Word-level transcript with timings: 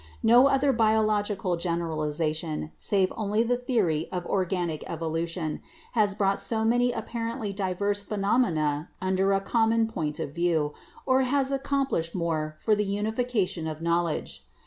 No 0.23 0.47
other 0.47 0.73
biological 0.73 1.57
generali 1.57 2.07
zation, 2.07 2.71
save 2.75 3.13
only 3.15 3.43
the 3.43 3.55
theory 3.55 4.09
of 4.11 4.25
organic 4.25 4.83
evolution, 4.89 5.61
has 5.91 6.15
brought 6.15 6.39
so 6.39 6.65
many 6.65 6.91
apparently 6.91 7.53
diverse 7.53 8.01
phenomena 8.01 8.89
under 8.99 9.31
a 9.31 9.39
common 9.39 9.85
point 9.87 10.19
of 10.19 10.31
view 10.33 10.73
or 11.05 11.21
has 11.21 11.51
accomplished 11.51 12.15
more 12.15 12.55
for 12.57 12.73
the 12.73 12.83
unification 12.83 13.67
of 13.67 13.79
knowledge. 13.79 14.43